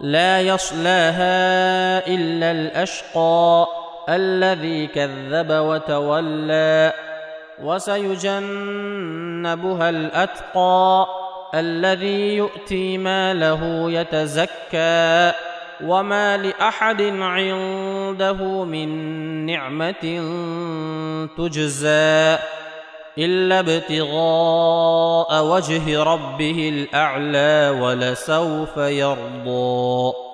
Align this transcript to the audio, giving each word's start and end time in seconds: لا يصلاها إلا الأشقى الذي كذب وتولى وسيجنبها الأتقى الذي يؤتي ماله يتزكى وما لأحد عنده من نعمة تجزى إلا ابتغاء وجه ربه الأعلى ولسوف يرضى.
لا 0.00 0.40
يصلاها 0.40 2.06
إلا 2.06 2.50
الأشقى 2.50 3.66
الذي 4.08 4.86
كذب 4.86 5.50
وتولى 5.50 6.92
وسيجنبها 7.62 8.70
الأتقى 9.90 11.06
الذي 11.54 12.36
يؤتي 12.36 12.98
ماله 12.98 13.90
يتزكى 13.90 15.32
وما 15.84 16.36
لأحد 16.36 17.02
عنده 17.02 18.64
من 18.64 18.88
نعمة 19.46 20.22
تجزى 21.38 22.38
إلا 23.18 23.60
ابتغاء 23.60 25.17
وجه 25.32 26.02
ربه 26.02 26.68
الأعلى 26.68 27.80
ولسوف 27.80 28.76
يرضى. 28.76 30.27